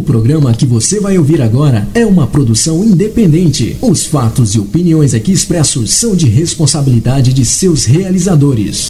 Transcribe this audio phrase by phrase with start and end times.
[0.00, 3.76] O programa que você vai ouvir agora é uma produção independente.
[3.82, 8.89] Os fatos e opiniões aqui expressos são de responsabilidade de seus realizadores.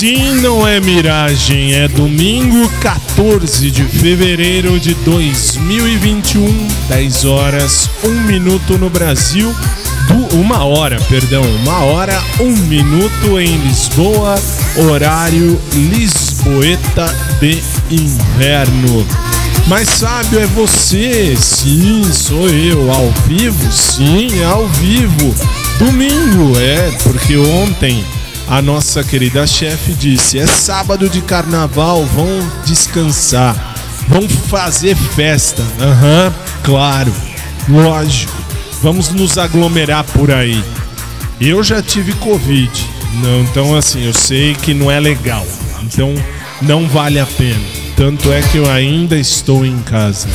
[0.00, 8.78] Sim, não é miragem, é domingo 14 de fevereiro de 2021, 10 horas, 1 minuto
[8.78, 9.54] no Brasil,
[10.08, 14.36] do, uma hora, perdão, uma hora, um minuto em Lisboa,
[14.88, 19.06] horário Lisboeta de inverno.
[19.66, 25.34] Mas sábio é você, sim, sou eu, ao vivo, sim, ao vivo.
[25.78, 28.02] Domingo, é, porque ontem
[28.50, 32.28] a nossa querida chefe disse: é sábado de carnaval, vão
[32.66, 33.54] descansar,
[34.08, 35.62] vão fazer festa.
[35.80, 36.32] Aham, uhum,
[36.64, 37.14] claro,
[37.68, 38.36] lógico,
[38.82, 40.62] vamos nos aglomerar por aí.
[41.40, 42.70] Eu já tive Covid,
[43.22, 45.46] não, então assim, eu sei que não é legal,
[45.84, 46.12] então
[46.60, 47.64] não vale a pena.
[47.96, 50.28] Tanto é que eu ainda estou em casa.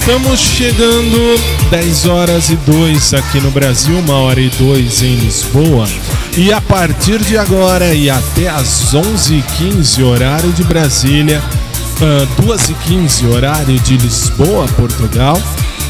[0.00, 1.38] Estamos chegando
[1.70, 5.86] 10 horas e 2 aqui no Brasil, 1 hora e 2 em Lisboa.
[6.38, 11.40] E a partir de agora e até as 11h15, horário de Brasília,
[12.00, 15.40] uh, 2h15, horário de Lisboa, Portugal,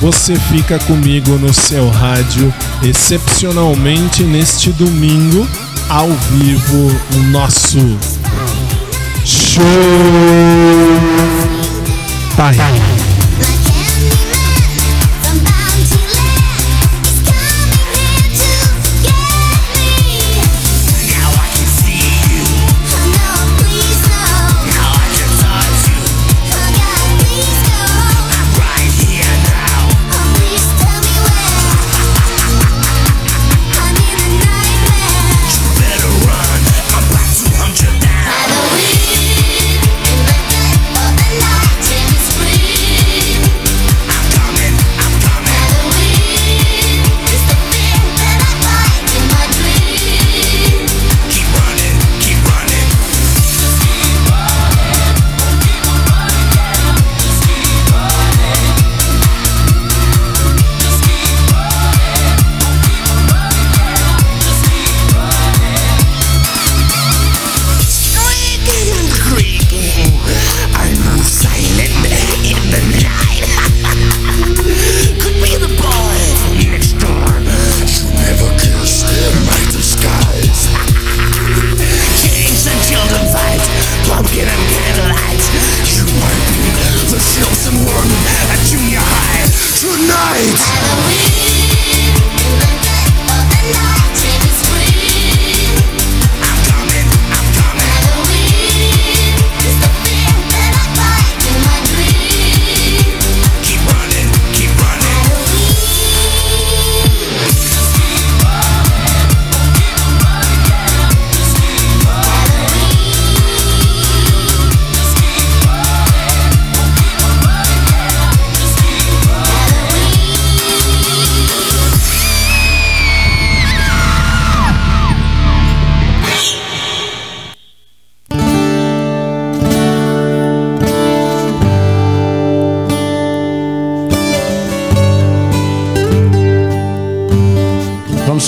[0.01, 5.47] você fica comigo no seu rádio, excepcionalmente neste domingo,
[5.89, 7.79] ao vivo, o nosso
[9.25, 9.63] show.
[12.37, 12.51] Tá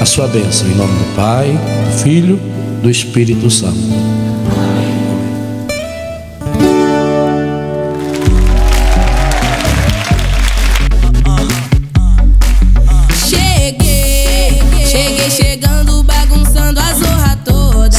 [0.00, 2.40] a sua bênção, em nome do Pai, do Filho,
[2.82, 3.78] do Espírito Santo.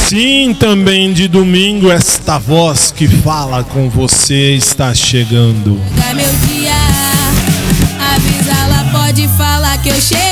[0.08, 5.80] Sim, também de domingo, esta voz que fala com você está chegando.
[6.10, 6.74] É meu dia,
[8.14, 10.31] avisa lá, pode falar que eu cheguei.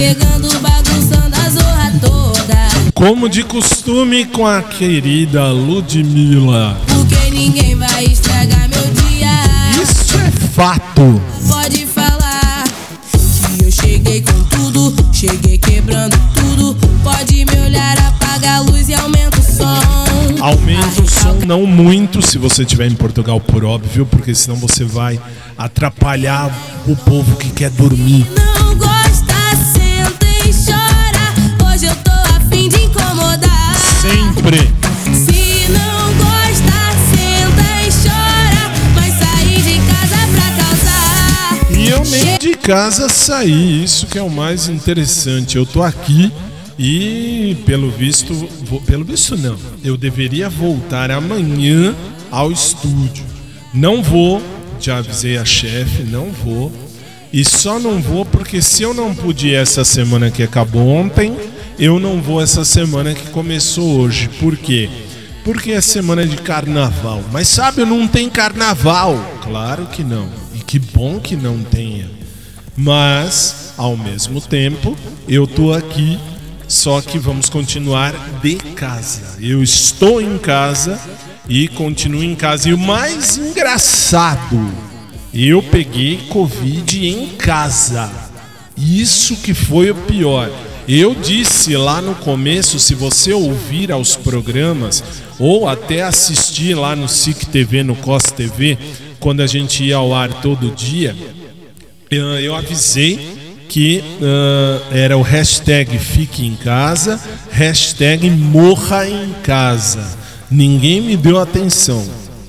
[0.00, 2.56] Chegando, bagunçando a zorra toda.
[2.94, 6.74] Como de costume com a querida Ludmilla.
[6.86, 9.82] Porque ninguém vai estragar meu dia.
[9.82, 11.20] Isso é fato.
[11.46, 12.64] Pode falar
[13.58, 16.74] que eu cheguei com tudo, cheguei quebrando tudo.
[17.04, 20.42] Pode me olhar, apaga a luz e aumenta o som.
[20.42, 24.82] Aumenta o som, não muito se você estiver em Portugal, por óbvio, porque senão você
[24.82, 25.20] vai
[25.58, 26.50] atrapalhar
[26.86, 28.26] o povo que quer dormir.
[28.34, 28.49] Não
[34.50, 34.66] Sempre.
[35.14, 36.80] Se não gosta,
[37.14, 38.70] senta e chora.
[39.18, 41.78] Sair de casa pra causar.
[41.78, 45.56] E eu nem de casa saí, isso que é o mais interessante.
[45.56, 46.32] Eu tô aqui
[46.78, 51.94] e pelo visto, vou- pelo visto não, eu deveria voltar amanhã
[52.30, 53.24] ao estúdio.
[53.72, 54.42] Não vou,
[54.80, 56.72] já avisei a chefe, não vou.
[57.32, 61.36] E só não vou porque se eu não pude essa semana que acabou ontem,
[61.80, 64.28] eu não vou essa semana que começou hoje.
[64.38, 64.90] Por quê?
[65.42, 67.24] Porque é semana de carnaval.
[67.32, 69.18] Mas sabe, não tem carnaval.
[69.42, 70.28] Claro que não.
[70.54, 72.10] E que bom que não tenha.
[72.76, 74.94] Mas, ao mesmo tempo,
[75.26, 76.18] eu tô aqui,
[76.68, 78.12] só que vamos continuar
[78.42, 79.38] de casa.
[79.40, 81.00] Eu estou em casa
[81.48, 82.68] e continuo em casa.
[82.68, 84.70] E o mais engraçado,
[85.32, 88.10] eu peguei Covid em casa.
[88.76, 90.50] Isso que foi o pior.
[90.92, 95.04] Eu disse lá no começo, se você ouvir aos programas
[95.38, 98.76] ou até assistir lá no SIC TV, no COS TV,
[99.20, 101.14] quando a gente ia ao ar todo dia,
[102.10, 107.20] eh, eu avisei que ah, era o hashtag Fique em Casa,
[107.52, 110.18] hashtag Morra em Casa.
[110.50, 112.04] Ninguém me deu atenção.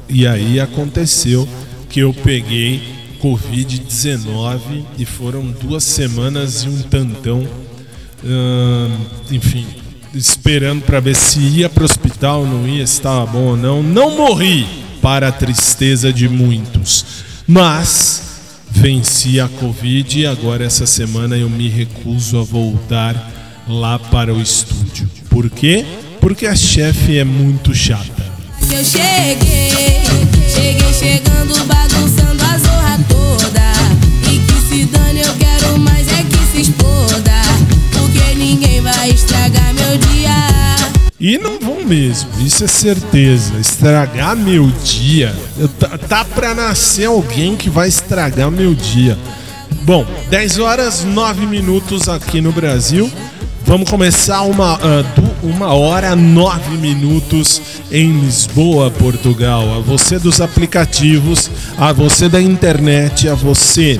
[0.09, 1.47] E aí aconteceu
[1.87, 2.81] que eu peguei
[3.21, 7.47] Covid-19 e foram duas semanas e um tantão,
[9.31, 9.65] enfim,
[10.13, 13.81] esperando para ver se ia para o hospital, não ia, se estava bom ou não.
[13.81, 14.67] Não morri,
[15.01, 17.05] para a tristeza de muitos.
[17.47, 18.23] Mas
[18.69, 24.41] venci a Covid e agora essa semana eu me recuso a voltar lá para o
[24.41, 25.09] estúdio.
[25.29, 25.85] Por quê?
[26.19, 28.31] Porque a chefe é muito chata.
[28.71, 30.01] Eu cheguei,
[30.47, 33.73] cheguei chegando, bagunçando a zorra toda.
[34.31, 37.40] E que se dane, eu quero mais é que se exploda.
[38.51, 40.29] Ninguém vai estragar meu dia.
[41.17, 43.53] E não vão mesmo, isso é certeza.
[43.57, 45.33] Estragar meu dia.
[45.79, 49.17] Tá, tá pra nascer alguém que vai estragar meu dia.
[49.83, 53.09] Bom, 10 horas 9 minutos aqui no Brasil.
[53.63, 54.77] Vamos começar uma,
[55.15, 59.77] du- uma hora 9 minutos em Lisboa, Portugal.
[59.77, 63.97] A você dos aplicativos, a você da internet, a você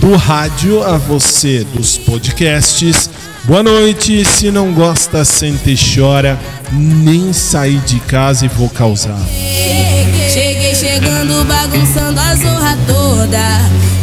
[0.00, 3.10] do rádio, a você dos podcasts.
[3.50, 6.38] Boa noite, se não gosta, sente e chora,
[6.72, 9.18] nem sair de casa e vou causar.
[10.32, 13.40] Cheguei chegando, bagunçando a zorra toda.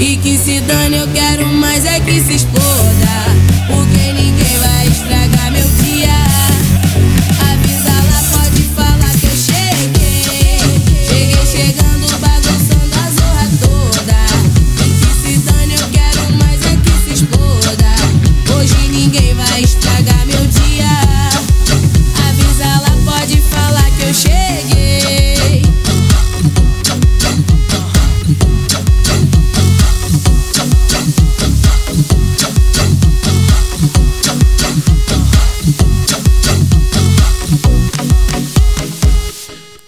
[0.01, 3.36] E que se dane, eu quero mais é que se exploda.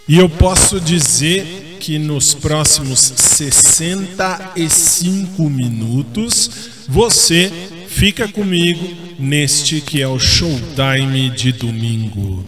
[0.10, 6.50] E eu posso dizer que nos próximos 65 minutos
[6.88, 7.52] você
[7.88, 8.90] fica comigo
[9.20, 12.44] neste que é o Showtime de domingo.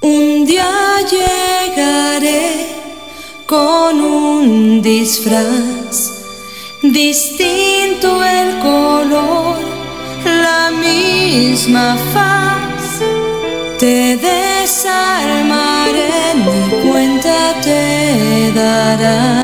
[0.00, 0.62] Um dia
[1.08, 2.68] chegaré
[3.48, 6.08] com um disfraz
[6.84, 9.58] distinto el color,
[10.24, 12.59] la misma faz.
[13.80, 14.74] Te desarmaré,
[16.34, 19.39] ni cuenta te darás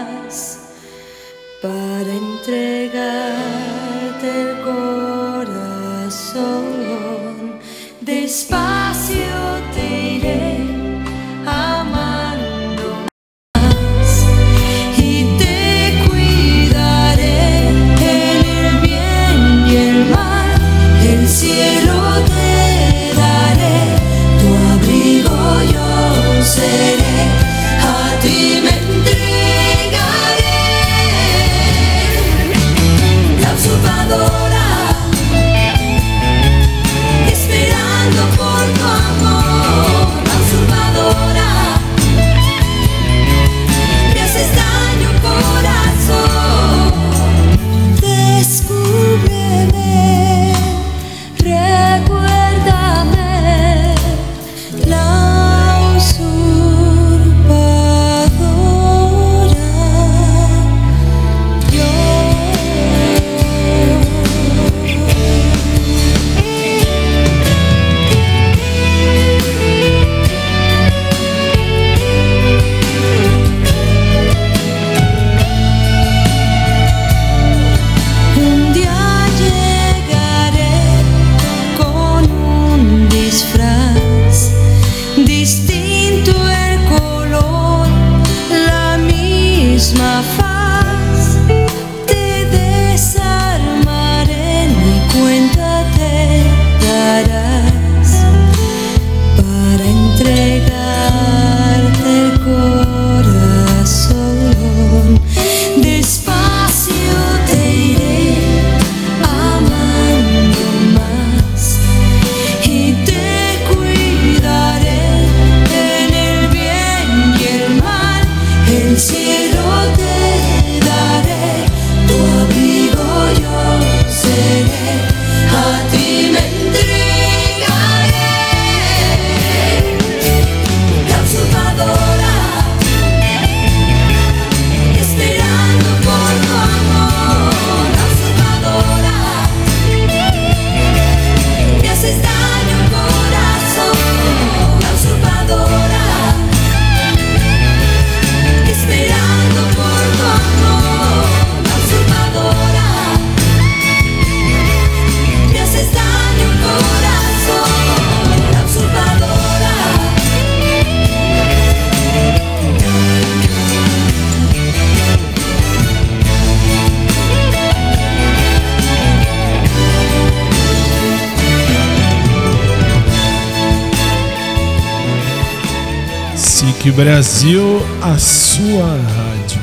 [176.96, 179.60] Brasil, a sua rádio.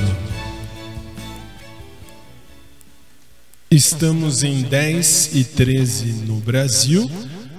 [3.72, 7.10] Estamos em 10 e 13 no Brasil,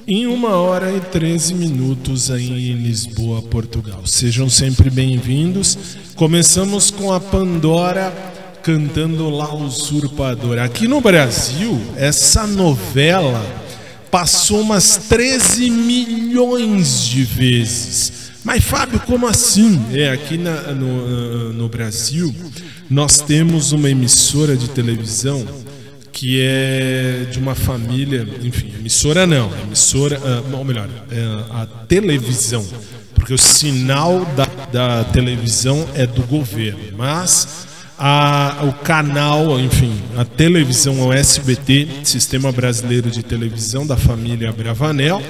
[0.06, 4.06] em 1 hora e 13 minutos aí em Lisboa, Portugal.
[4.06, 5.76] Sejam sempre bem-vindos.
[6.14, 8.12] Começamos com a Pandora
[8.62, 10.62] cantando La Usurpadora.
[10.62, 13.44] Aqui no Brasil, essa novela
[14.08, 18.23] passou umas 13 milhões de vezes.
[18.44, 19.80] Mas Fábio, como assim?
[19.92, 22.34] É, aqui na- no, no Brasil
[22.90, 25.44] nós temos uma emissora de televisão
[26.12, 31.20] que é de uma família, enfim, emissora não, emissora, ah, ou melhor, é
[31.50, 32.64] a televisão,
[33.14, 37.66] porque o sinal da, da televisão é do governo, mas
[37.98, 45.20] a- o canal, enfim, a televisão, o SBT, Sistema Brasileiro de Televisão da família Bravanel,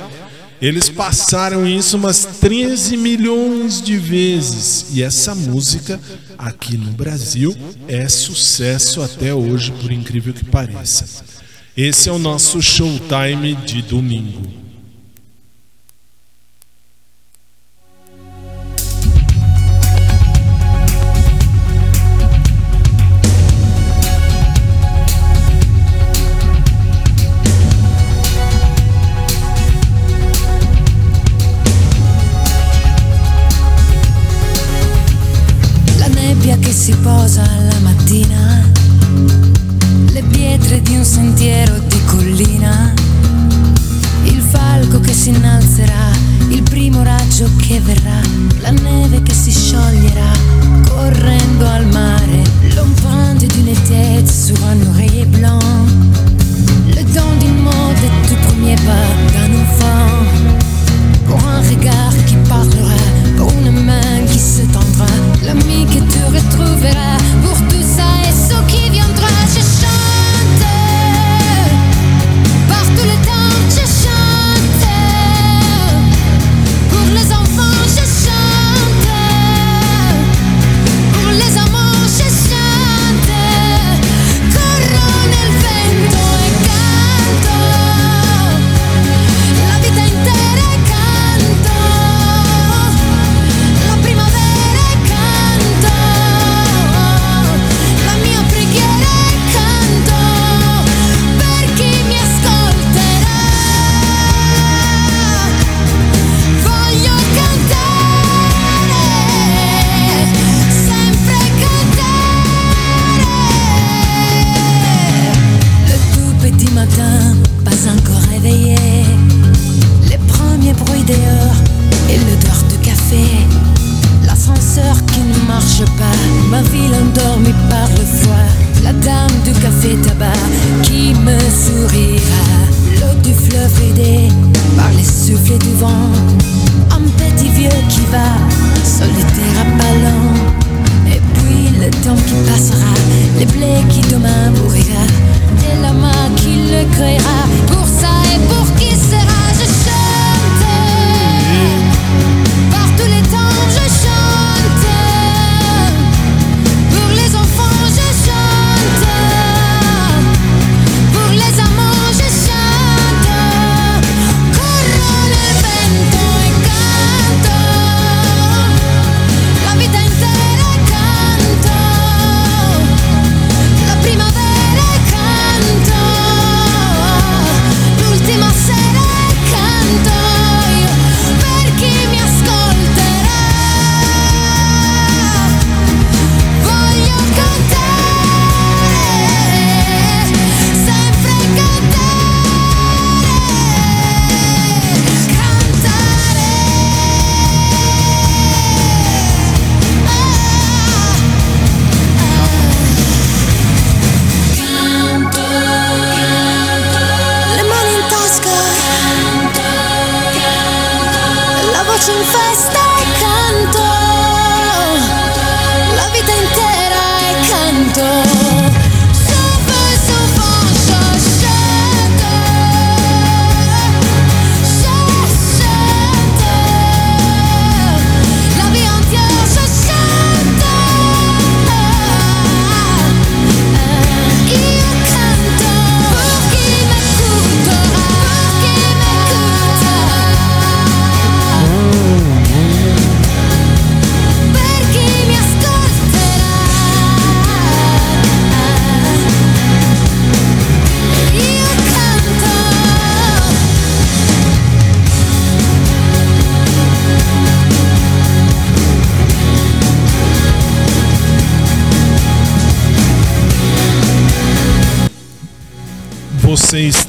[0.67, 4.87] eles passaram isso umas 13 milhões de vezes.
[4.93, 6.01] E essa música
[6.39, 7.55] aqui no Brasil
[7.87, 11.23] é sucesso até hoje, por incrível que pareça.
[11.77, 14.64] Esse é o nosso showtime de domingo.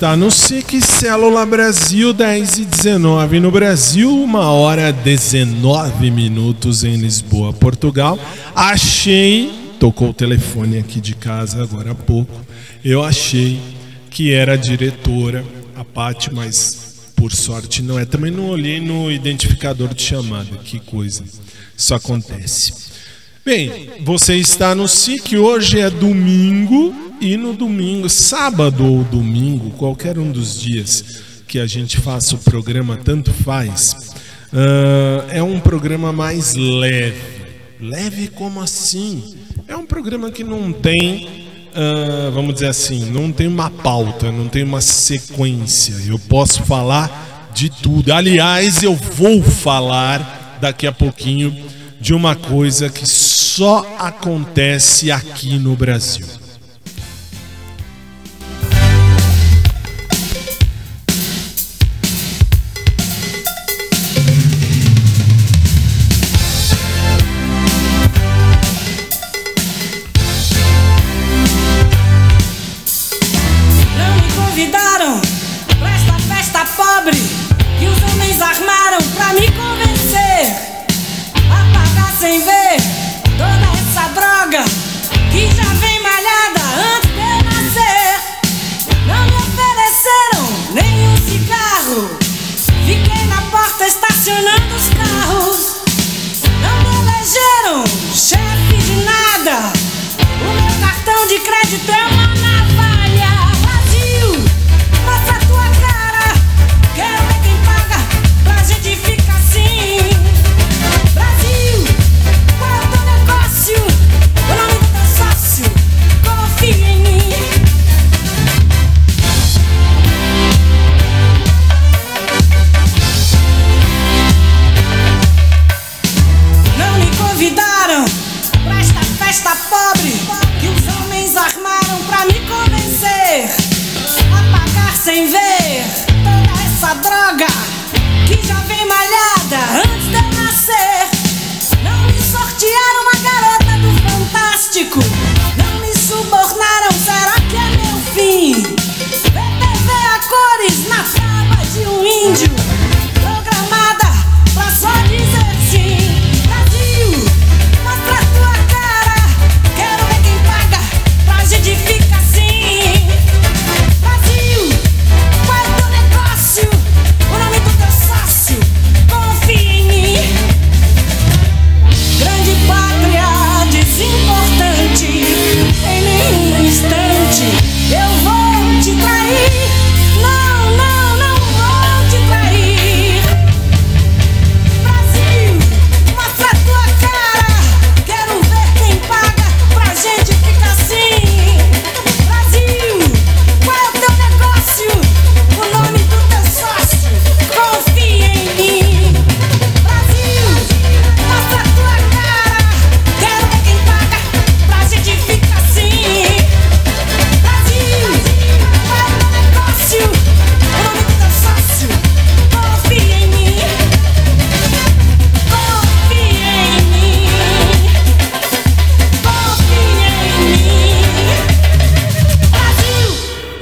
[0.06, 6.96] está no SIC Célula Brasil 10 e 19 no Brasil, 1 hora 19 minutos em
[6.96, 8.20] Lisboa, Portugal.
[8.54, 12.40] Achei, tocou o telefone aqui de casa agora há pouco,
[12.84, 13.60] eu achei
[14.12, 15.44] que era a diretora,
[15.76, 18.06] a Paty, mas por sorte não é.
[18.06, 21.24] Também não olhei no identificador de chamada, que coisa,
[21.76, 22.74] isso acontece.
[23.44, 30.18] Bem, você está no SIC, hoje é domingo, e no domingo, sábado ou domingo, qualquer
[30.20, 34.14] um dos dias que a gente faça o programa, tanto faz,
[34.52, 37.22] uh, é um programa mais leve.
[37.80, 39.36] Leve como assim?
[39.68, 41.26] É um programa que não tem,
[41.72, 45.96] uh, vamos dizer assim, não tem uma pauta, não tem uma sequência.
[46.08, 48.12] Eu posso falar de tudo.
[48.12, 51.56] Aliás, eu vou falar daqui a pouquinho
[52.00, 56.45] de uma coisa que só acontece aqui no Brasil.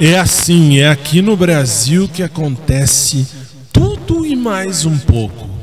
[0.06, 3.26] É assim, é aqui no Brasil que acontece
[3.72, 5.53] tudo e mais um pouco.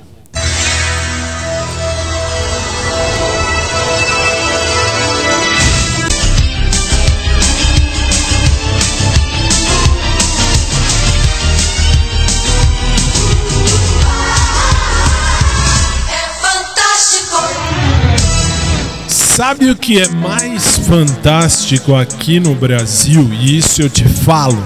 [19.36, 23.32] Sabe o que é mais fantástico aqui no Brasil?
[23.32, 24.62] E isso eu te falo.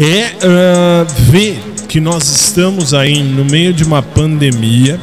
[0.00, 4.98] É ah, ver que nós estamos aí no meio de uma pandemia.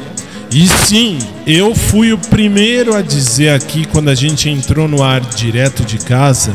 [0.52, 5.22] E sim, eu fui o primeiro a dizer aqui quando a gente entrou no ar
[5.22, 6.52] direto de casa.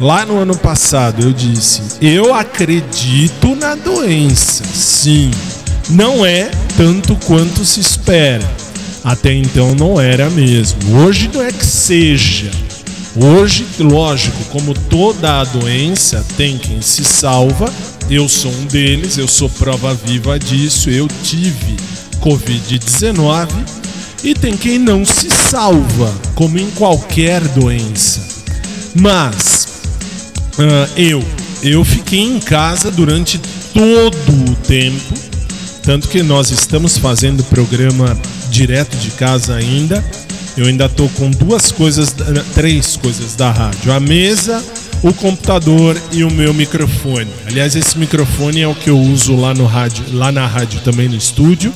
[0.00, 4.64] Lá no ano passado eu disse: eu acredito na doença.
[4.64, 5.30] Sim,
[5.90, 8.61] não é tanto quanto se espera.
[9.04, 10.98] Até então não era mesmo.
[10.98, 12.50] Hoje não é que seja.
[13.14, 17.70] Hoje, lógico, como toda a doença tem quem se salva,
[18.08, 21.76] eu sou um deles, eu sou prova viva disso, eu tive
[22.20, 23.48] Covid-19
[24.24, 28.20] e tem quem não se salva, como em qualquer doença.
[28.94, 29.66] Mas
[30.58, 31.22] ah, eu,
[31.62, 33.38] eu fiquei em casa durante
[33.74, 35.14] todo o tempo,
[35.82, 38.16] tanto que nós estamos fazendo programa
[38.52, 40.04] direto de casa ainda.
[40.56, 42.14] Eu ainda tô com duas coisas,
[42.54, 44.62] três coisas da rádio: a mesa,
[45.02, 47.30] o computador e o meu microfone.
[47.46, 51.08] Aliás, esse microfone é o que eu uso lá no rádio, lá na rádio também
[51.08, 51.72] no estúdio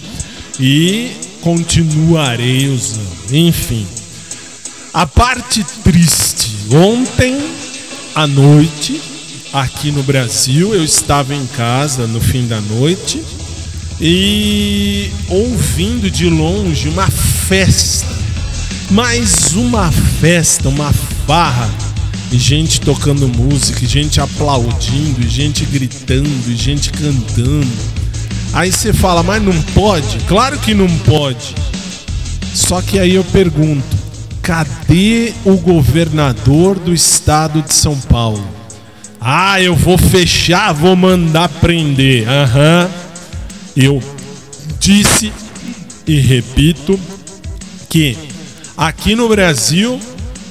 [0.60, 1.10] e
[1.40, 3.32] continuarei usando.
[3.32, 3.86] Enfim,
[4.92, 6.54] a parte triste.
[6.70, 7.38] Ontem
[8.14, 9.00] à noite,
[9.52, 13.22] aqui no Brasil, eu estava em casa no fim da noite
[14.00, 18.06] e ouvindo de longe uma festa.
[18.90, 20.92] Mais uma festa, uma
[21.26, 21.68] farra.
[22.30, 27.66] E gente tocando música, e gente aplaudindo, e gente gritando, e gente cantando.
[28.52, 30.18] Aí você fala, mas não pode?
[30.26, 31.54] Claro que não pode.
[32.52, 33.96] Só que aí eu pergunto:
[34.42, 38.46] cadê o governador do estado de São Paulo?
[39.20, 42.28] Ah, eu vou fechar, vou mandar prender.
[42.28, 43.05] Aham.
[43.76, 44.02] Eu
[44.80, 45.30] disse
[46.06, 46.98] e repito
[47.90, 48.16] que
[48.76, 50.00] aqui no Brasil,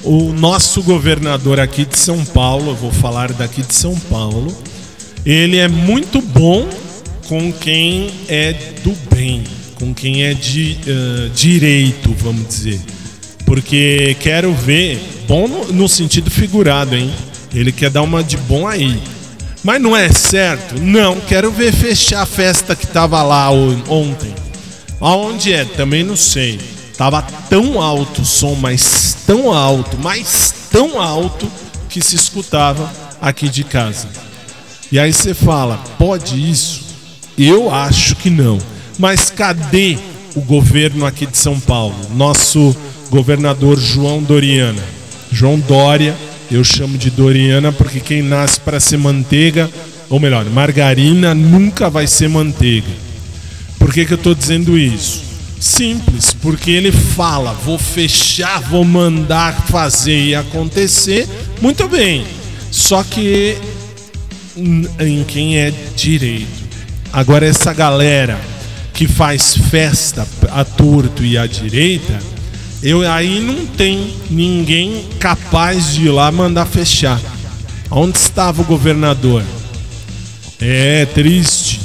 [0.04, 4.56] o nosso governador aqui de São Paulo, eu vou falar daqui de São Paulo,
[5.24, 6.68] ele é muito bom
[7.26, 8.52] com quem é
[8.84, 9.42] do bem,
[9.74, 12.80] com quem é de ah, direito, vamos dizer.
[13.44, 17.10] Porque quero ver, bom no, no sentido figurado, hein?
[17.52, 19.00] Ele quer dar uma de bom aí.
[19.66, 20.80] Mas não é certo?
[20.80, 24.32] Não, quero ver fechar a festa que tava lá ontem.
[25.00, 25.64] Aonde é?
[25.64, 26.60] Também não sei.
[26.96, 31.50] Tava tão alto o som, mas tão alto, mas tão alto
[31.88, 32.88] que se escutava
[33.20, 34.06] aqui de casa.
[34.92, 36.84] E aí você fala, pode isso?
[37.36, 38.58] Eu acho que não.
[39.00, 39.98] Mas cadê
[40.36, 41.96] o governo aqui de São Paulo?
[42.14, 42.74] Nosso
[43.10, 44.84] governador João Doriana.
[45.32, 46.16] João Dória,
[46.50, 49.70] eu chamo de Doriana porque quem nasce para ser manteiga,
[50.08, 52.88] ou melhor, margarina nunca vai ser manteiga.
[53.78, 55.24] Por que, que eu estou dizendo isso?
[55.60, 61.28] Simples, porque ele fala, vou fechar, vou mandar fazer e acontecer.
[61.60, 62.26] Muito bem.
[62.70, 63.56] Só que
[65.00, 66.66] em quem é direito.
[67.12, 68.38] Agora, essa galera
[68.92, 72.18] que faz festa a torto e à direita,
[72.82, 77.20] eu aí não tem ninguém capaz de ir lá mandar fechar.
[77.90, 79.42] Onde estava o governador?
[80.60, 81.80] É triste.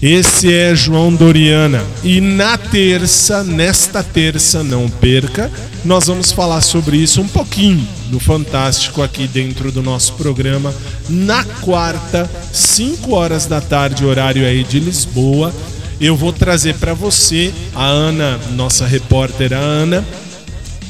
[0.00, 1.84] Esse é João Doriana.
[2.04, 5.50] E na terça, nesta terça, não perca,
[5.84, 10.72] nós vamos falar sobre isso um pouquinho no Fantástico aqui dentro do nosso programa.
[11.08, 15.52] Na quarta, 5 horas da tarde, horário aí de Lisboa,
[16.00, 20.04] eu vou trazer para você a Ana, nossa repórter a Ana,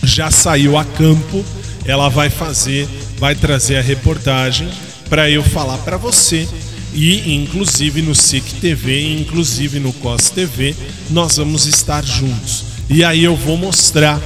[0.03, 1.44] já saiu a campo,
[1.85, 4.68] ela vai fazer, vai trazer a reportagem
[5.09, 6.47] para eu falar para você
[6.92, 10.75] e inclusive no SIC TV, inclusive no COS TV,
[11.11, 12.64] nós vamos estar juntos.
[12.90, 14.21] E aí eu vou mostrar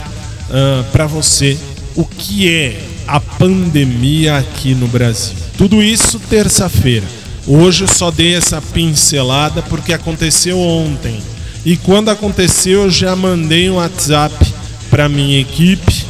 [0.91, 1.57] para você
[1.95, 5.37] o que é a pandemia aqui no Brasil.
[5.57, 7.07] Tudo isso terça-feira.
[7.47, 11.21] Hoje eu só dei essa pincelada porque aconteceu ontem.
[11.65, 14.35] E quando aconteceu, eu já mandei um WhatsApp
[14.91, 16.05] para minha equipe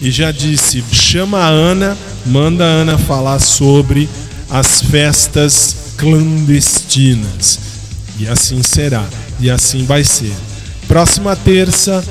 [0.00, 4.08] e já disse: chama a Ana, manda a Ana falar sobre
[4.50, 7.58] as festas clandestinas.
[8.18, 9.04] E assim será,
[9.40, 10.32] e assim vai ser.
[10.88, 12.04] Próxima terça,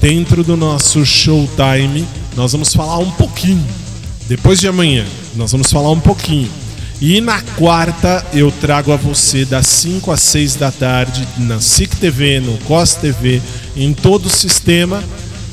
[0.00, 3.64] dentro do nosso showtime, nós vamos falar um pouquinho.
[4.26, 5.04] Depois de amanhã,
[5.36, 6.50] nós vamos falar um pouquinho.
[7.00, 11.96] E na quarta eu trago a você das 5 às 6 da tarde na SIC
[11.96, 13.42] TV, no COS TV,
[13.76, 15.02] em todo o sistema,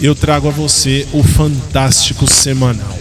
[0.01, 3.00] eu trago a você o Fantástico Semanal.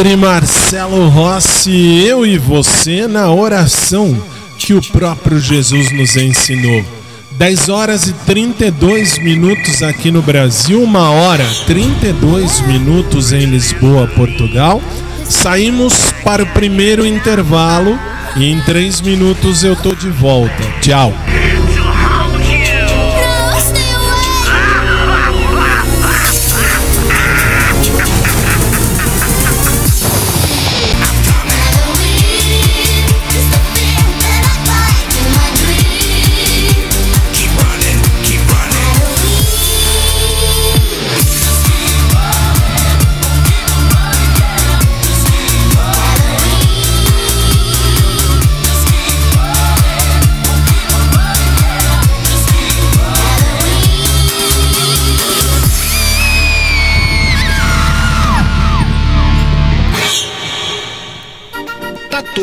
[0.00, 4.18] Padre Marcelo Rossi, eu e você na oração
[4.56, 6.82] que o próprio Jesus nos ensinou.
[7.32, 14.80] 10 horas e 32 minutos aqui no Brasil, 1 hora 32 minutos em Lisboa, Portugal.
[15.22, 15.92] Saímos
[16.24, 17.98] para o primeiro intervalo
[18.38, 20.62] e em 3 minutos eu tô de volta.
[20.80, 21.12] Tchau.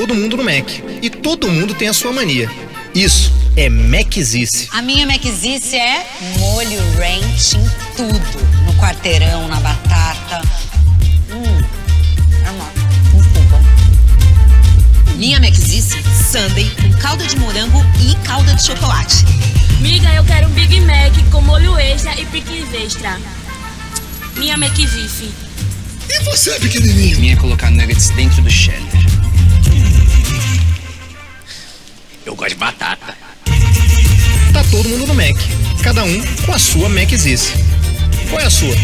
[0.08, 0.70] Todo mundo no Mac.
[1.02, 2.50] E todo mundo tem a sua mania.
[2.96, 4.70] Isso é Macizice.
[4.72, 6.08] A minha Macizice é
[6.40, 8.66] molho ranch em tudo.
[8.66, 10.42] No quarteirão, na batata.
[11.30, 11.64] Hum,
[12.46, 12.72] é uma,
[13.12, 13.62] muito bom.
[15.18, 15.98] Minha Macizice,
[16.32, 19.26] sundae com calda de morango e calda de chocolate.
[19.82, 23.20] Miga, eu quero um Big Mac com molho extra e pickles extra.
[24.38, 25.30] Minha McVife.
[26.10, 27.20] E você, pequenininho?
[27.20, 29.17] Minha é colocar nuggets dentro do cheddar.
[32.28, 33.18] Eu gosto de batata.
[34.52, 35.38] Tá todo mundo no Mac.
[35.82, 37.54] Cada um com a sua Macizice.
[38.30, 38.76] Qual é a sua?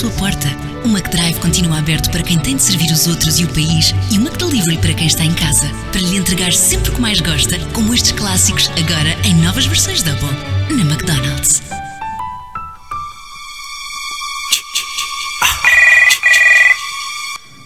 [0.00, 0.48] Sua porta.
[0.82, 3.94] O McDrive continua aberto para quem tem de servir os outros e o país.
[4.10, 5.70] E o McDelivery para quem está em casa.
[5.92, 10.02] Para lhe entregar sempre o que mais gosta, como estes clássicos, agora em novas versões
[10.02, 10.30] Double.
[10.70, 11.60] Na McDonald's.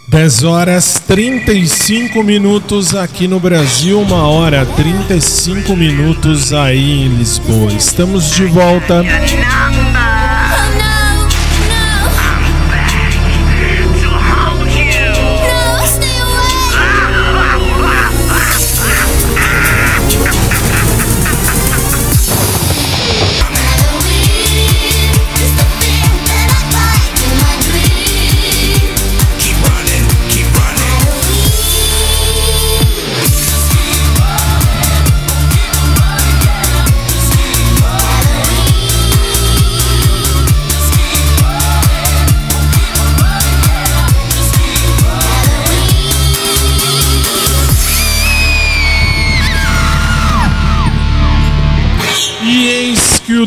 [0.09, 7.73] 10 horas 35 minutos aqui no Brasil, 1 hora 35 minutos aí em Lisboa.
[7.73, 9.03] Estamos de volta.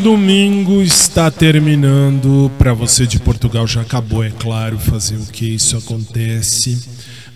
[0.07, 2.49] Domingo está terminando.
[2.57, 6.81] Para você de Portugal já acabou, é claro, fazer o que isso acontece.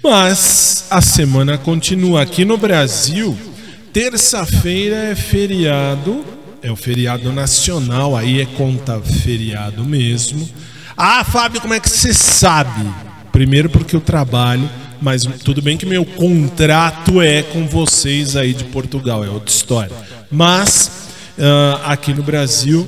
[0.02, 2.22] Mas a semana continua.
[2.22, 3.38] Aqui no Brasil,
[3.92, 6.24] terça-feira é feriado,
[6.64, 10.48] é o feriado nacional, aí é conta feriado mesmo.
[10.96, 12.90] Ah, Fábio, como é que você sabe?
[13.34, 14.70] Primeiro porque eu trabalho,
[15.02, 19.92] mas tudo bem que meu contrato é com vocês aí de Portugal, é outra história.
[20.32, 21.01] Mas
[21.42, 22.88] uh, aqui no Brasil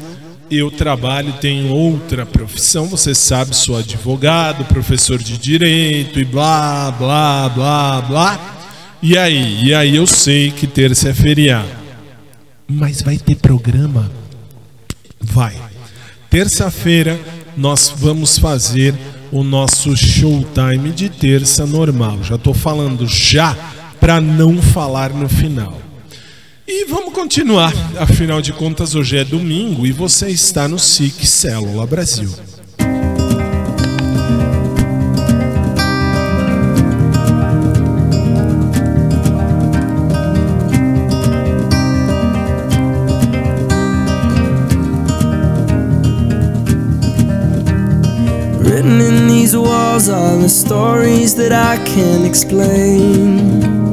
[0.52, 7.50] eu trabalho, tenho outra profissão, você sabe, sou advogado, professor de direito e blá, blá,
[7.50, 8.56] blá, blá.
[9.02, 9.66] E aí?
[9.66, 11.70] E aí eu sei que terça é feriado.
[12.68, 14.12] Mas vai ter programa?
[15.20, 15.56] Vai.
[16.30, 17.20] Terça-feira
[17.58, 18.94] nós vamos fazer
[19.32, 22.24] o nosso showtime de terça normal.
[22.24, 23.56] Já estou falando já
[24.00, 25.82] para não falar no final.
[26.66, 27.74] E vamos continuar.
[28.00, 32.30] Afinal de contas, hoje é domingo e você está no SIC Célula Brasil.
[48.62, 53.93] Written in these walls are the stories that I can't explain.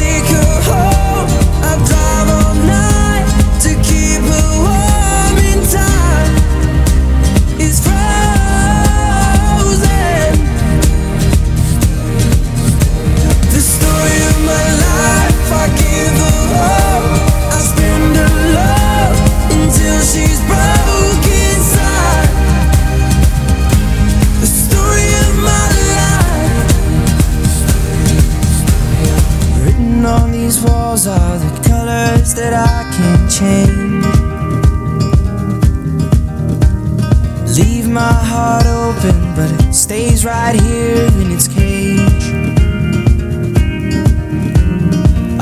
[38.31, 42.25] heart open, but it stays right here in its cage.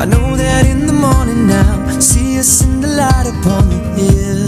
[0.01, 4.45] I know that in the morning now, see us in the light upon the hill.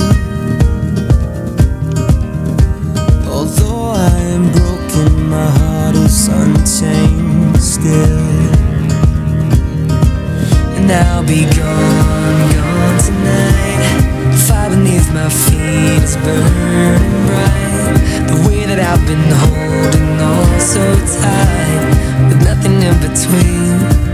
[3.36, 8.22] Although I am broken, my heart is unchained still.
[10.78, 13.84] And I'll be gone, gone tonight.
[14.48, 17.11] Fire beneath my feet is burning
[18.76, 20.80] that I've been holding on so
[21.20, 24.11] tight, with nothing in between.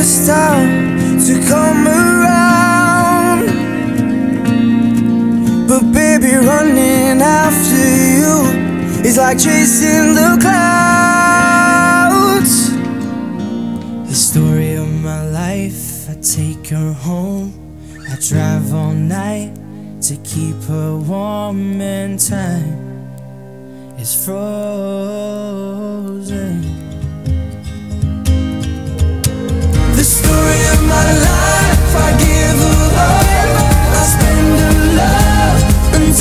[0.00, 3.46] This time to come around.
[5.68, 7.84] But baby, running after
[8.16, 8.36] you
[9.04, 11.50] is like chasing the clouds.
[14.08, 17.52] The story of my life, I take her home.
[18.10, 19.52] I drive all night
[20.08, 22.72] to keep her warm and time
[23.98, 25.10] is frozen.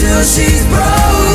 [0.09, 1.28] till she's broken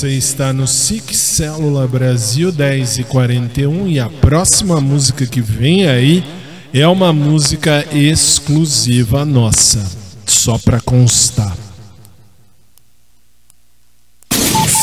[0.00, 5.86] Você está no SIC Célula Brasil 10 e 41 e a próxima música que vem
[5.86, 6.24] aí
[6.72, 9.86] é uma música exclusiva nossa,
[10.24, 11.54] só para constar.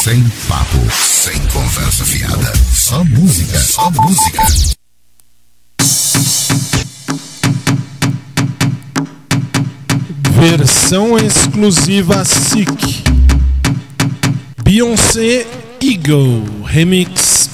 [0.04, 2.54] Sem papo, sem conversa fiada.
[2.72, 4.44] Só música, só música.
[10.40, 13.08] Versão exclusiva SIC.
[14.68, 15.48] Beyoncé
[15.82, 17.47] Eagle Remix.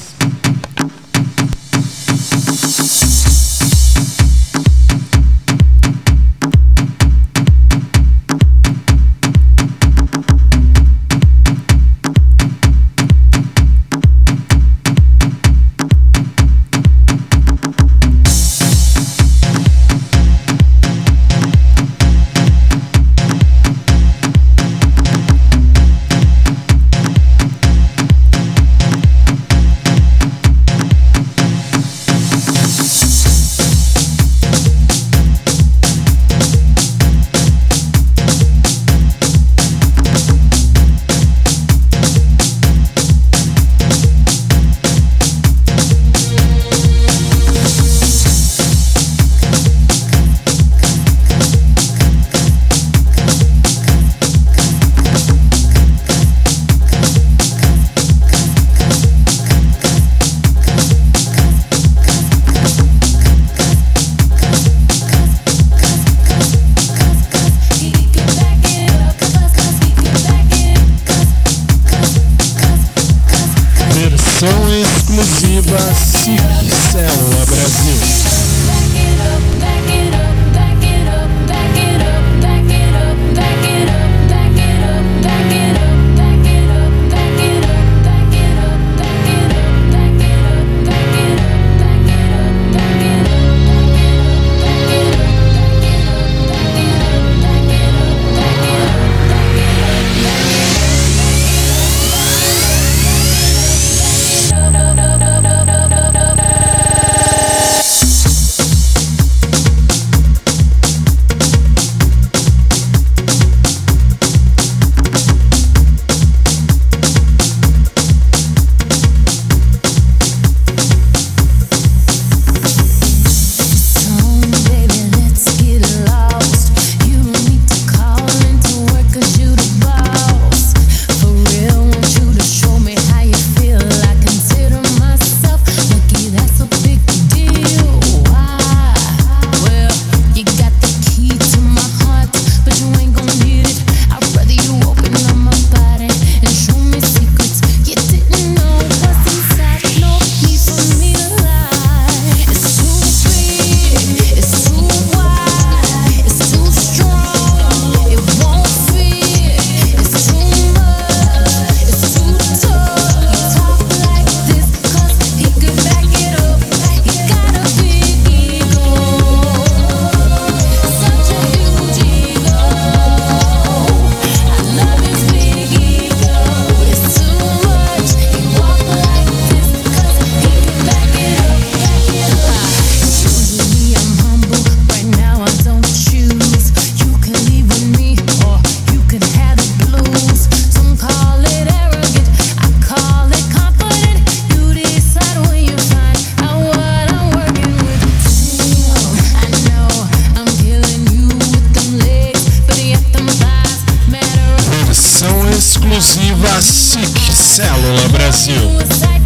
[207.54, 209.22] Célula Brasil.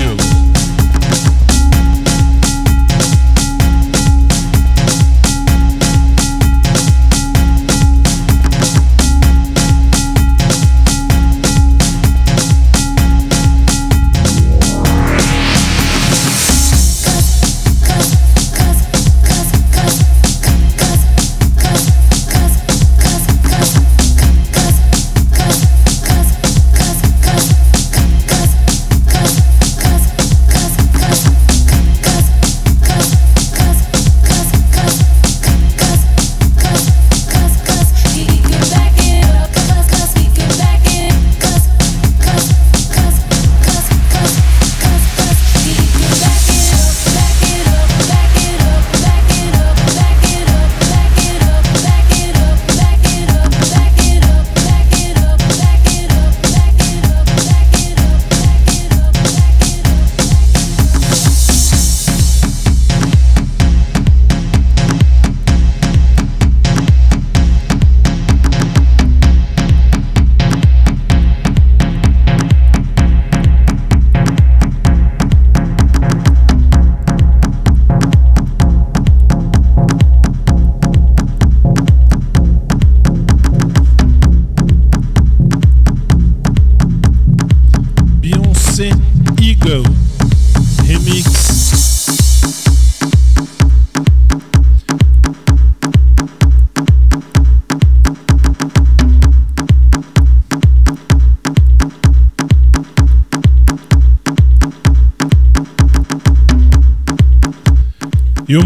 [0.00, 0.39] Célula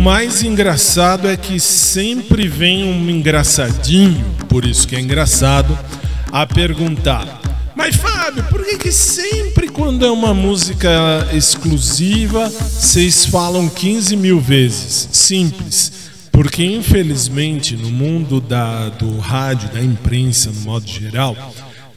[0.04, 5.76] mais engraçado é que sempre vem um engraçadinho, por isso que é engraçado,
[6.30, 7.40] a perguntar:
[7.74, 14.38] Mas Fábio, por que, que sempre quando é uma música exclusiva vocês falam 15 mil
[14.38, 15.08] vezes?
[15.10, 15.92] Simples.
[16.30, 21.34] Porque infelizmente no mundo da, do rádio, da imprensa no modo geral,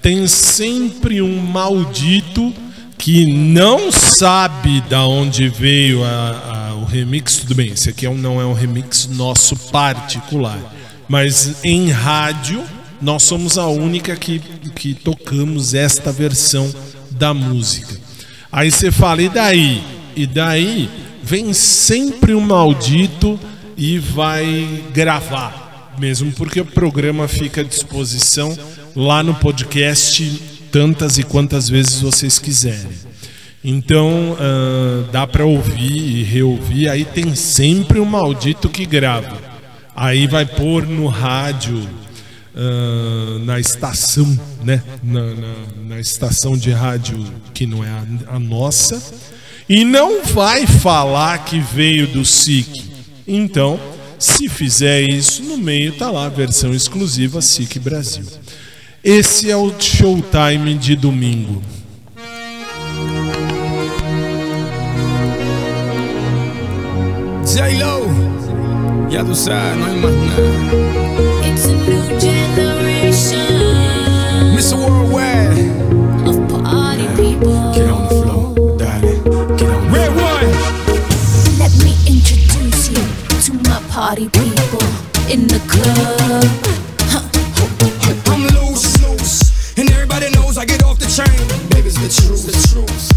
[0.01, 2.53] tem sempre um maldito
[2.97, 6.56] que não sabe da onde veio a- a-
[6.87, 7.37] remix.
[7.37, 10.59] Tudo bem, esse aqui é um- não é um remix nosso particular,
[11.07, 12.63] mas em rádio
[13.01, 14.39] nós somos a única que,
[14.75, 16.73] que tocamos esta versão
[17.11, 17.95] da música.
[18.51, 19.83] Aí você fala, e daí?
[20.15, 20.89] E daí
[21.21, 23.39] vem sempre um maldito
[23.77, 28.57] e vai gravar, mesmo porque o programa fica à disposição
[28.95, 32.89] lá no podcast tantas e quantas vezes vocês quiserem.
[33.63, 36.89] Então ah, dá para ouvir e reouvir.
[36.89, 39.37] Aí tem sempre um maldito que grava.
[39.95, 41.87] Aí vai pôr no rádio,
[42.55, 44.81] ah, na estação, né?
[45.03, 49.01] Na, na- na estação de rádio que não é a, a nossa.
[49.67, 52.85] E não vai falar que veio do SIC.
[53.27, 53.77] Então,
[54.17, 58.23] se fizer isso, no meio tá lá a versão exclusiva SIC Brasil.
[59.03, 61.61] Esse é o Showtime de domingo.
[67.57, 68.05] J-Lo,
[69.09, 70.37] ya tú sabes, no hay más nada.
[71.43, 73.49] It's a new generation
[74.53, 74.77] Mr.
[74.77, 75.57] Worldwide,
[76.27, 77.73] of party people.
[77.73, 79.23] get on the floor, darling.
[79.57, 80.51] Get on Red one.
[81.57, 83.01] Let me introduce you
[83.41, 84.85] to my party people
[85.27, 86.45] in the club.
[88.27, 91.41] I'm loose, loose, and everybody knows I get off the train.
[91.69, 93.16] Baby, it's the truth, the truth.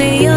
[0.00, 0.29] see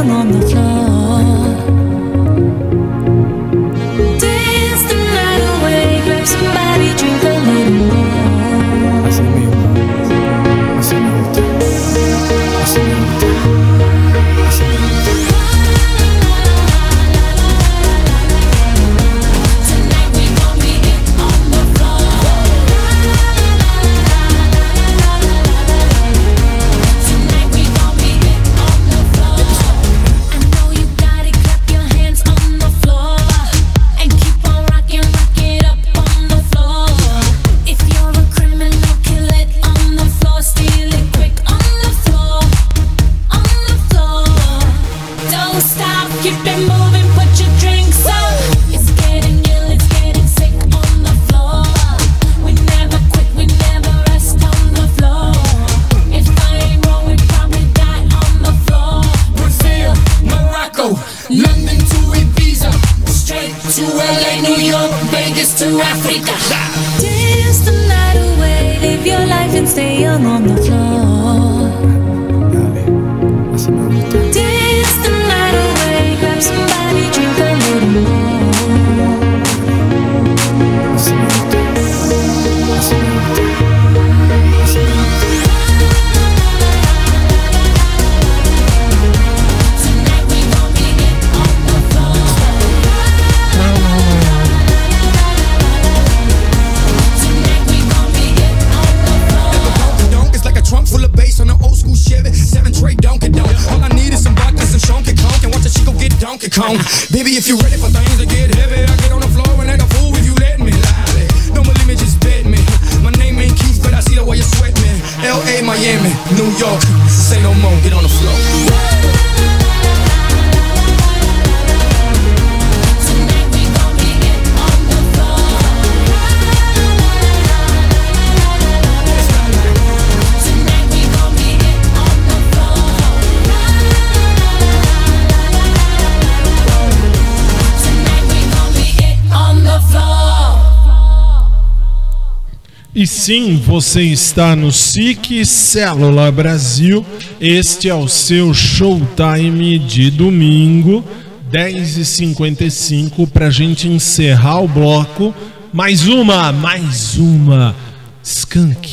[143.24, 147.06] sim, você está no SIC Célula Brasil.
[147.40, 151.02] Este é o seu showtime de domingo,
[151.50, 155.34] 10h55, para a gente encerrar o bloco.
[155.72, 157.74] Mais uma, mais uma.
[158.22, 158.93] Skunk,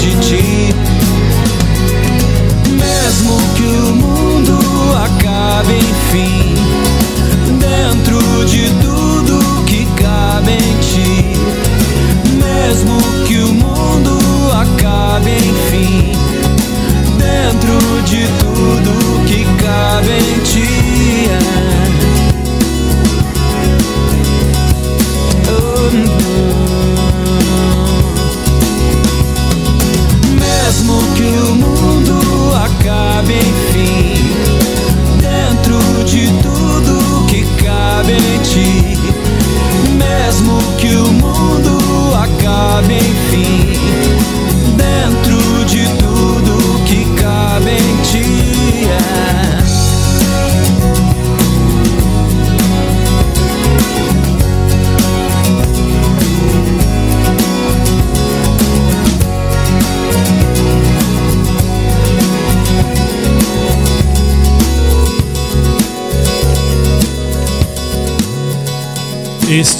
[0.00, 0.74] de ti.
[2.70, 3.89] Mesmo que o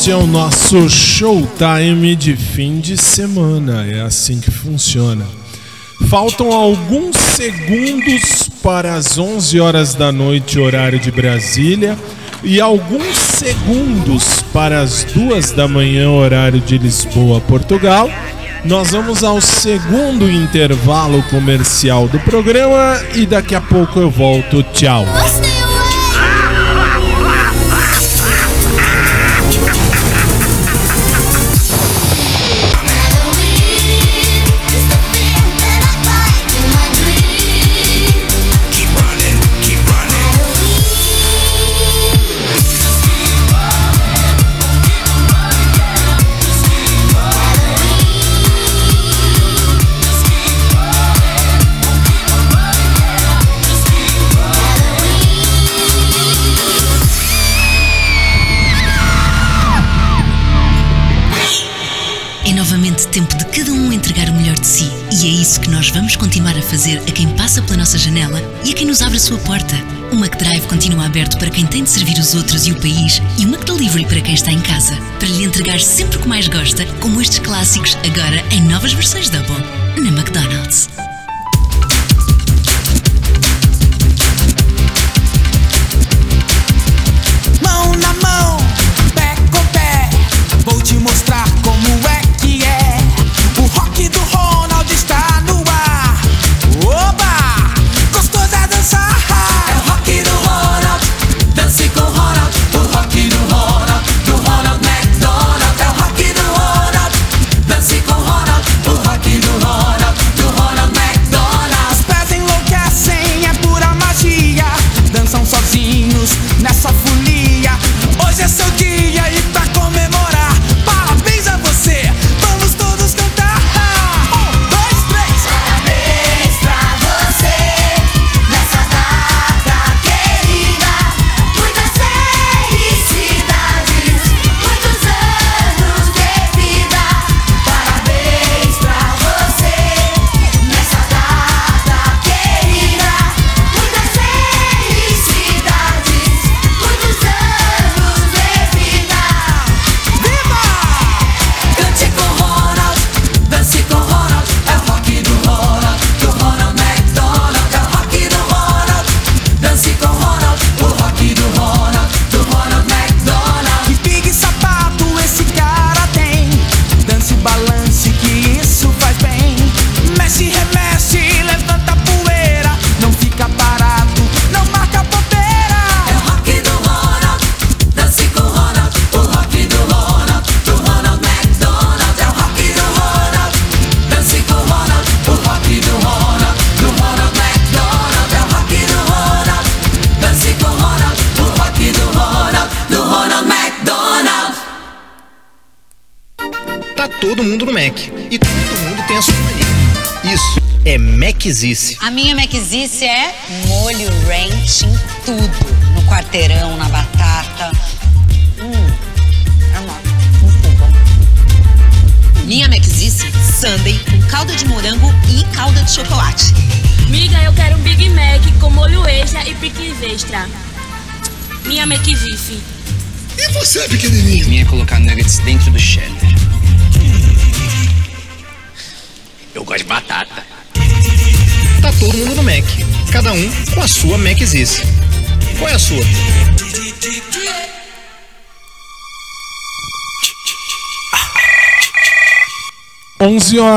[0.00, 5.26] Este é o nosso showtime de fim de semana, é assim que funciona.
[6.08, 11.98] Faltam alguns segundos para as 11 horas da noite, horário de Brasília,
[12.42, 18.10] e alguns segundos para as 2 da manhã, horário de Lisboa, Portugal.
[18.64, 24.62] Nós vamos ao segundo intervalo comercial do programa e daqui a pouco eu volto.
[24.72, 25.04] Tchau.
[65.70, 69.00] nós vamos continuar a fazer a quem passa pela nossa janela e a quem nos
[69.00, 69.76] abre a sua porta.
[70.10, 73.46] O McDrive continua aberto para quem tem de servir os outros e o país e
[73.46, 76.84] o McDelivery para quem está em casa, para lhe entregar sempre o que mais gosta,
[77.00, 79.64] como estes clássicos agora em novas versões Double,
[79.96, 80.88] na McDonald's.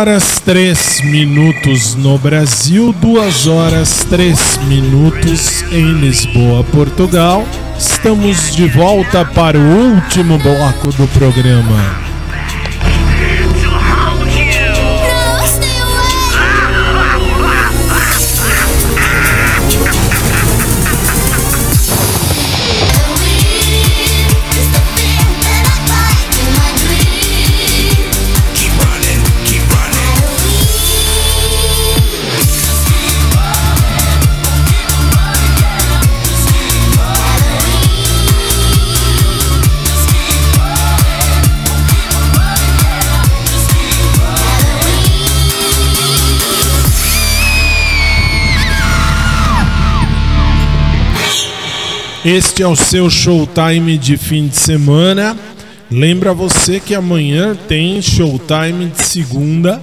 [0.04, 7.48] horas 3 minutos no Brasil, 2 horas 3 minutos em Lisboa, Portugal.
[7.80, 12.13] Estamos de volta para o último bloco do programa.
[52.26, 55.36] Este é o seu showtime de fim de semana.
[55.92, 59.82] Lembra você que amanhã tem showtime de segunda,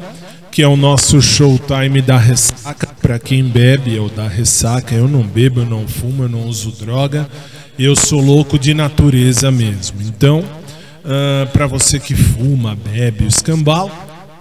[0.51, 2.89] que é o nosso showtime da ressaca.
[3.03, 6.47] Para quem bebe é ou da ressaca, eu não bebo, eu não fumo, eu não
[6.47, 7.29] uso droga.
[7.79, 10.01] Eu sou louco de natureza mesmo.
[10.01, 10.43] Então,
[11.05, 13.91] ah, uh, para você que fuma, bebe, escambau,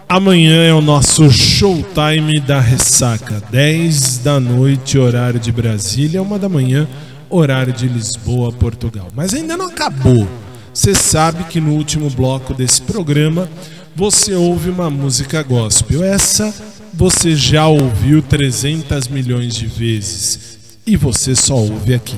[0.08, 3.44] amanhã é o nosso showtime da ressaca.
[3.52, 6.88] 10 da noite, horário de Brasília, 1 da manhã
[7.30, 9.08] horário de Lisboa, Portugal.
[9.16, 10.28] Mas ainda não acabou.
[10.74, 13.50] Você sabe que no último bloco desse programa
[13.96, 16.04] você ouve uma música gospel.
[16.04, 16.54] Essa
[16.94, 22.18] você já ouviu 300 milhões de vezes e você só ouve aqui.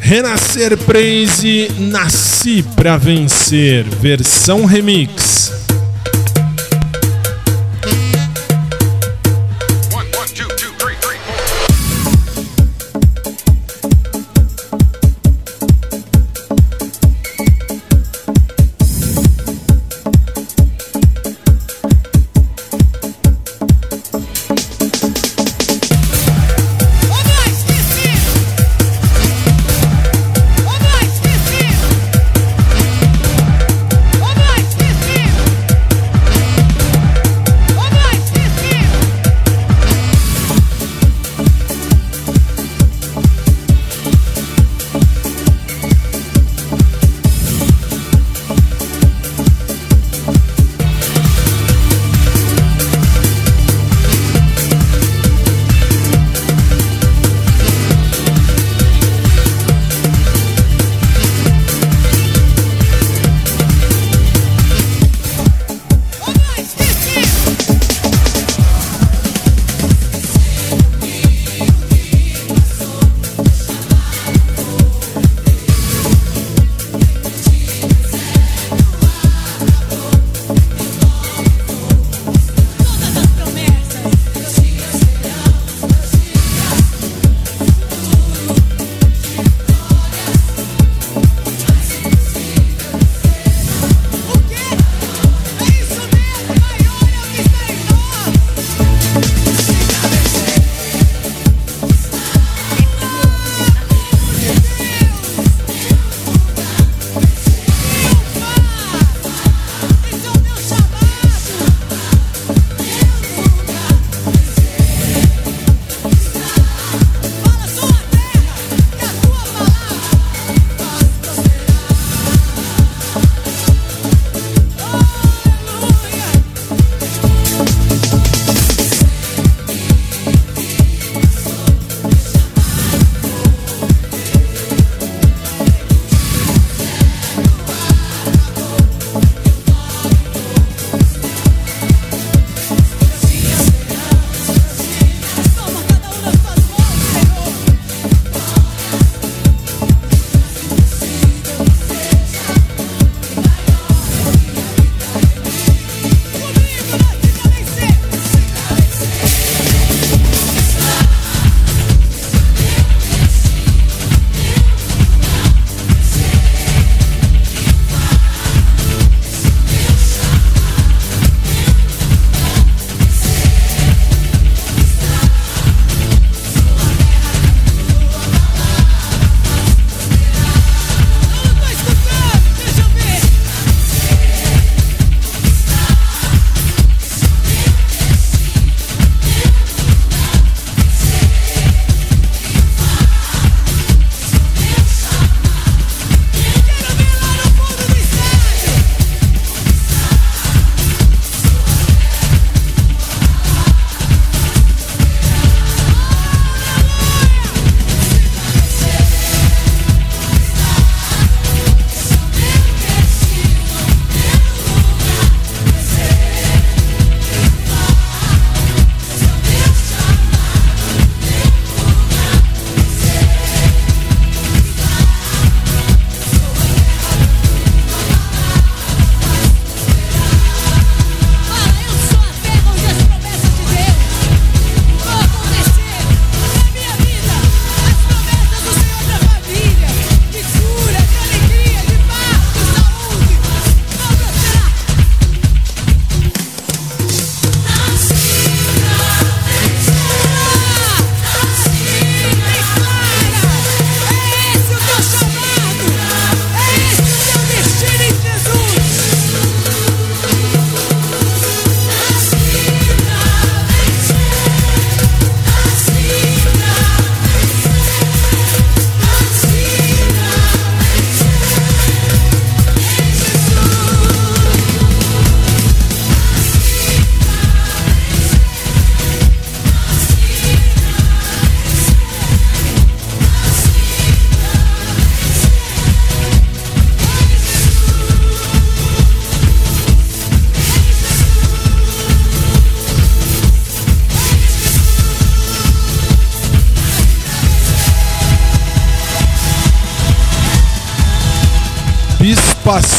[0.00, 5.35] Renascer Praise Nasci pra Vencer, versão remix.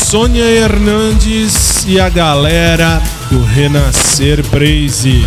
[0.10, 5.26] Sônia Hernandes e a galera do Renascer Praise.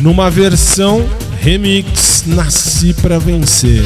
[0.00, 1.06] Numa versão
[1.38, 3.84] remix Nasci para Vencer.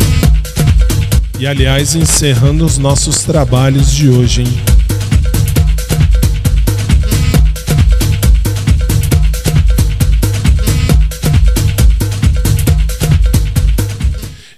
[1.40, 4.62] E aliás, encerrando os nossos trabalhos de hoje, hein?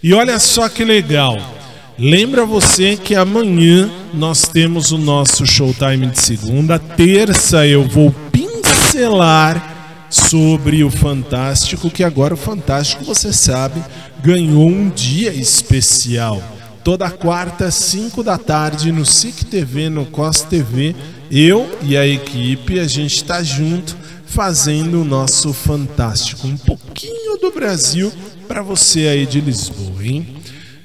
[0.02, 1.53] E olha só que legal.
[1.98, 6.76] Lembra você que amanhã nós temos o nosso showtime de segunda.
[6.76, 13.80] Terça eu vou pincelar sobre o Fantástico, que agora o Fantástico, você sabe,
[14.20, 16.42] ganhou um dia especial.
[16.82, 20.96] Toda quarta, 5 da tarde, no SIC TV, no COS TV,
[21.30, 23.96] eu e a equipe, a gente está junto
[24.26, 26.48] fazendo o nosso Fantástico.
[26.48, 28.12] Um pouquinho do Brasil
[28.48, 30.26] para você aí de Lisboa, hein?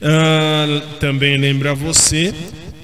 [0.01, 2.33] Uh, também lembra você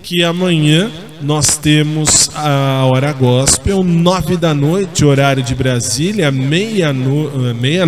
[0.04, 7.86] que amanhã nós temos a hora gospel, nove da noite, horário de Brasília, meia-noite, meia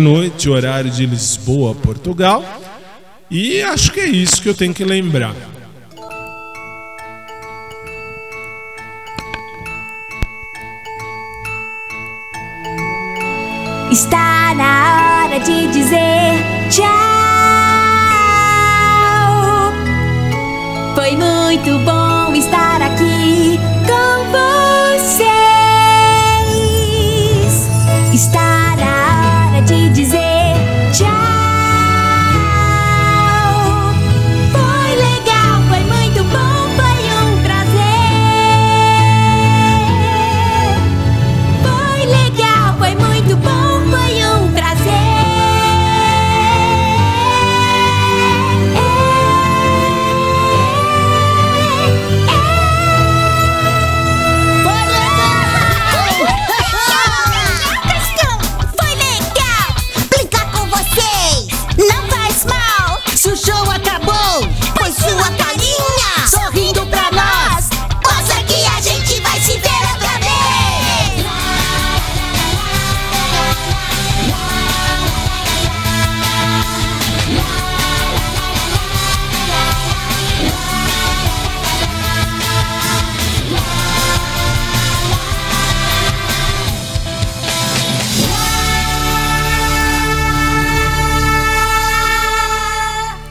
[0.50, 2.42] horário de Lisboa, Portugal.
[3.30, 5.34] E acho que é isso que eu tenho que lembrar.
[13.92, 16.32] Está na hora de dizer
[16.70, 17.37] tchau.
[20.98, 23.07] Foi muito bom estar aqui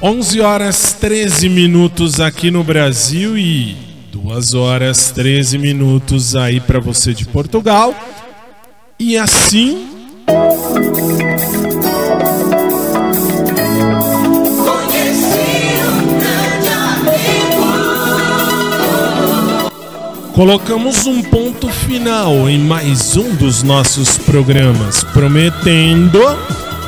[0.02, 3.76] 11 horas 13 minutos aqui no Brasil e
[4.11, 7.95] 2 horas 13 minutos aí para você de Portugal.
[8.99, 9.88] E assim.
[20.36, 26.19] Colocamos um ponto final em mais um dos nossos programas, prometendo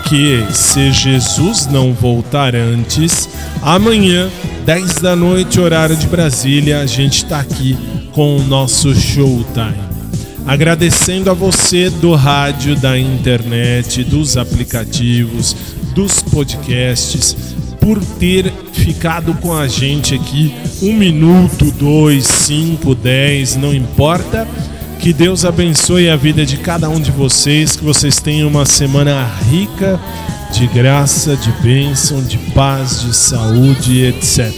[0.10, 3.30] que, se Jesus não voltar antes,
[3.62, 4.28] amanhã,
[4.66, 7.78] 10 da noite, horário de Brasília, a gente está aqui
[8.12, 9.78] com o nosso Showtime.
[10.48, 15.56] Agradecendo a você do rádio, da internet, dos aplicativos,
[15.94, 23.76] dos podcasts, por ter ficado com a gente aqui um minuto, dois, cinco, dez, não
[23.76, 24.48] importa.
[25.00, 29.26] Que Deus abençoe a vida de cada um de vocês, que vocês tenham uma semana
[29.50, 29.98] rica
[30.52, 34.54] de graça, de bênção, de paz, de saúde, etc.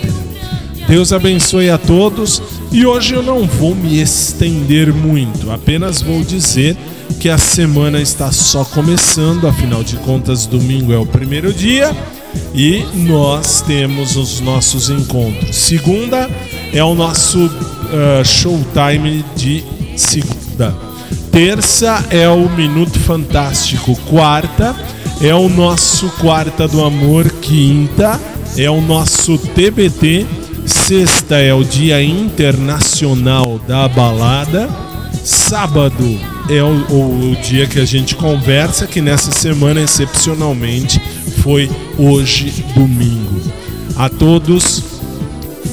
[0.87, 2.41] Deus abençoe a todos
[2.71, 6.75] e hoje eu não vou me estender muito, apenas vou dizer
[7.19, 11.95] que a semana está só começando, afinal de contas, domingo é o primeiro dia
[12.55, 15.55] e nós temos os nossos encontros.
[15.55, 16.27] Segunda
[16.73, 19.63] é o nosso uh, showtime de
[19.95, 20.75] segunda.
[21.31, 23.95] Terça é o Minuto Fantástico.
[24.09, 24.75] Quarta
[25.21, 27.29] é o nosso Quarta do Amor.
[27.41, 28.19] Quinta
[28.57, 30.25] é o nosso TBT.
[30.65, 34.69] Sexta é o Dia Internacional da Balada.
[35.23, 36.19] Sábado
[36.49, 40.99] é o, o, o dia que a gente conversa, que nessa semana, excepcionalmente,
[41.41, 43.41] foi hoje, domingo.
[43.95, 44.83] A todos,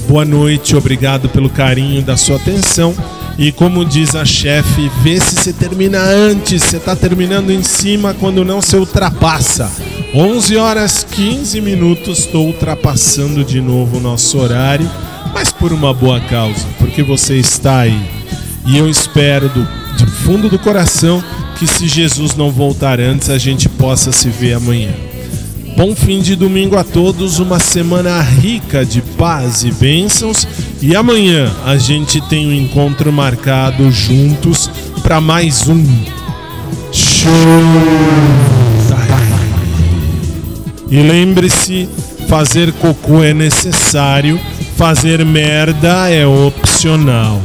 [0.08, 2.94] boa noite, obrigado pelo carinho da sua atenção.
[3.38, 8.12] E como diz a chefe, vê se você termina antes, você está terminando em cima
[8.12, 9.70] quando não se ultrapassa.
[10.12, 14.90] 11 horas 15 minutos, estou ultrapassando de novo o nosso horário,
[15.32, 18.10] mas por uma boa causa, porque você está aí.
[18.66, 21.22] E eu espero do, de fundo do coração
[21.60, 24.90] que se Jesus não voltar antes, a gente possa se ver amanhã.
[25.76, 30.44] Bom fim de domingo a todos, uma semana rica de paz e bênçãos
[30.80, 34.70] E amanhã a gente tem um encontro marcado juntos
[35.02, 35.84] para mais um
[36.92, 37.30] show.
[40.90, 41.88] E lembre-se,
[42.28, 44.40] fazer cocô é necessário,
[44.76, 47.42] fazer merda é opcional.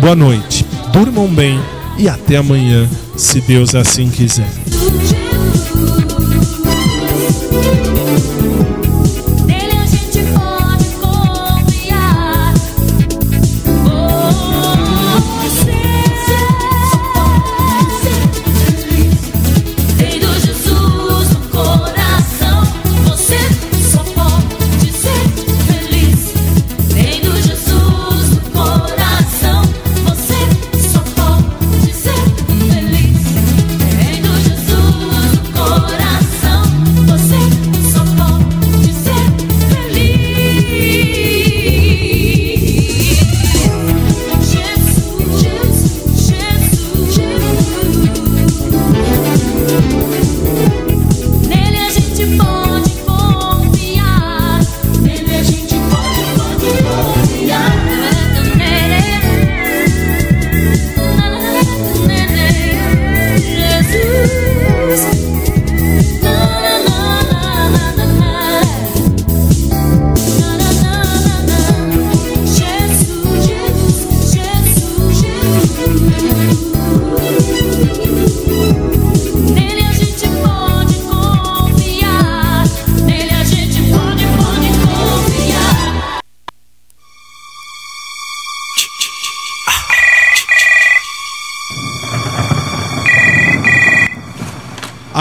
[0.00, 1.60] Boa noite, durmam bem
[1.98, 4.48] e até amanhã, se Deus assim quiser.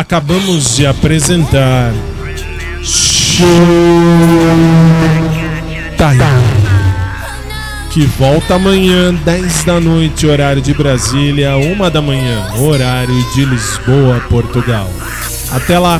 [0.07, 1.91] Acabamos de apresentar
[2.81, 3.45] Show
[5.97, 6.23] Time
[7.91, 14.21] que volta amanhã, 10 da noite, horário de Brasília, 1 da manhã, horário de Lisboa,
[14.29, 14.89] Portugal.
[15.51, 15.99] Até lá!